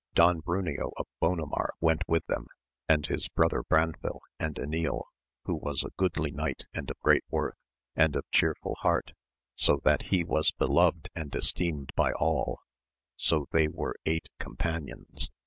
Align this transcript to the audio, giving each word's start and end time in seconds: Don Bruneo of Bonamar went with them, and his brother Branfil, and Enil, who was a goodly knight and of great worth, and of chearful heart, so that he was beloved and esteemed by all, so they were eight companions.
Don 0.15 0.39
Bruneo 0.41 0.93
of 0.97 1.05
Bonamar 1.21 1.73
went 1.79 2.01
with 2.07 2.25
them, 2.25 2.47
and 2.89 3.05
his 3.05 3.29
brother 3.29 3.61
Branfil, 3.61 4.21
and 4.39 4.55
Enil, 4.55 5.03
who 5.45 5.53
was 5.55 5.83
a 5.83 5.91
goodly 5.95 6.31
knight 6.31 6.65
and 6.73 6.89
of 6.89 6.99
great 7.01 7.23
worth, 7.29 7.53
and 7.95 8.15
of 8.15 8.25
chearful 8.31 8.73
heart, 8.79 9.11
so 9.53 9.79
that 9.83 10.07
he 10.09 10.23
was 10.23 10.49
beloved 10.53 11.09
and 11.13 11.35
esteemed 11.35 11.91
by 11.95 12.13
all, 12.13 12.61
so 13.15 13.45
they 13.51 13.67
were 13.67 13.93
eight 14.07 14.27
companions. 14.39 15.29